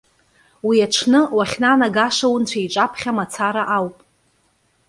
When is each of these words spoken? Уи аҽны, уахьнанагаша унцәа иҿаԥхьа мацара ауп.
Уи 0.67 0.77
аҽны, 0.85 1.21
уахьнанагаша 1.37 2.27
унцәа 2.33 2.59
иҿаԥхьа 2.65 3.11
мацара 3.17 3.63
ауп. 3.75 3.97